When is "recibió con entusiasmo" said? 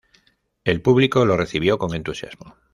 1.37-2.55